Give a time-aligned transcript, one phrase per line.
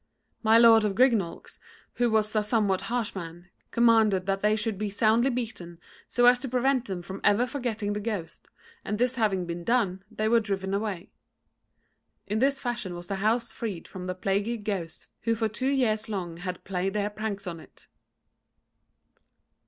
[0.41, 1.59] My Lord of Grignaulx,
[1.97, 6.39] who was a somewhat harsh man, commanded that they should be soundly beaten so as
[6.39, 8.49] to prevent them from ever forgetting the ghost,
[8.83, 11.11] and this having been done, they were driven away.
[12.25, 16.09] In this fashion was the house freed from the plaguy ghosts who for two years
[16.09, 17.85] long had played their pranks in it.